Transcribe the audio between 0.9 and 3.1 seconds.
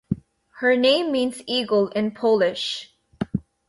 means "Eagle" in Polish.